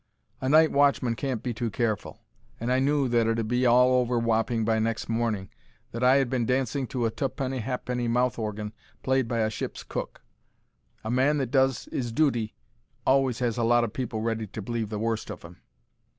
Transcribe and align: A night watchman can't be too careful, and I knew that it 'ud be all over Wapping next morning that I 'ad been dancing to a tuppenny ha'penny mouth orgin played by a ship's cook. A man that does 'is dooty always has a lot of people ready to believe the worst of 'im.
A 0.41 0.49
night 0.49 0.71
watchman 0.71 1.13
can't 1.15 1.43
be 1.43 1.53
too 1.53 1.69
careful, 1.69 2.23
and 2.59 2.71
I 2.71 2.79
knew 2.79 3.07
that 3.09 3.27
it 3.27 3.37
'ud 3.37 3.47
be 3.47 3.67
all 3.67 3.93
over 4.01 4.17
Wapping 4.17 4.63
next 4.63 5.07
morning 5.07 5.51
that 5.91 6.03
I 6.03 6.19
'ad 6.19 6.27
been 6.27 6.47
dancing 6.47 6.87
to 6.87 7.05
a 7.05 7.11
tuppenny 7.11 7.59
ha'penny 7.59 8.07
mouth 8.07 8.39
orgin 8.39 8.71
played 9.03 9.27
by 9.27 9.41
a 9.41 9.51
ship's 9.51 9.83
cook. 9.83 10.23
A 11.03 11.11
man 11.11 11.37
that 11.37 11.51
does 11.51 11.87
'is 11.89 12.11
dooty 12.11 12.55
always 13.05 13.37
has 13.37 13.59
a 13.59 13.63
lot 13.63 13.83
of 13.83 13.93
people 13.93 14.21
ready 14.21 14.47
to 14.47 14.59
believe 14.63 14.89
the 14.89 14.97
worst 14.97 15.29
of 15.29 15.45
'im. 15.45 15.57